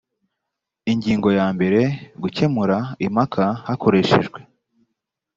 [0.91, 1.79] ingingo ya mbere
[2.21, 4.39] gukemura impaka hakoreshejwe